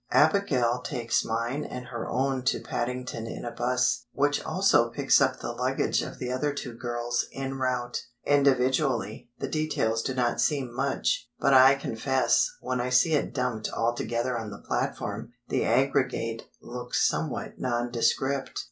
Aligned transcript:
Abigail 0.09 0.81
takes 0.81 1.23
mine 1.23 1.63
and 1.63 1.89
her 1.89 2.09
own 2.09 2.41
to 2.45 2.59
Paddington 2.59 3.27
in 3.27 3.45
a 3.45 3.51
bus, 3.51 4.07
which 4.13 4.43
also 4.43 4.89
picks 4.89 5.21
up 5.21 5.37
the 5.41 5.51
luggage 5.51 6.01
of 6.01 6.17
the 6.17 6.31
other 6.31 6.53
two 6.53 6.73
girls 6.73 7.27
en 7.33 7.53
route. 7.59 8.01
Individually, 8.25 9.29
the 9.37 9.47
details 9.47 10.01
do 10.01 10.15
not 10.15 10.41
seem 10.41 10.73
much, 10.73 11.29
but 11.39 11.53
I 11.53 11.75
confess, 11.75 12.49
when 12.61 12.81
I 12.81 12.89
see 12.89 13.13
it 13.13 13.31
dumped 13.31 13.69
all 13.69 13.93
together 13.93 14.35
on 14.39 14.49
the 14.49 14.57
platform, 14.65 15.33
the 15.49 15.65
aggregate 15.65 16.47
looks 16.61 17.07
somewhat 17.07 17.59
nondescript. 17.59 18.59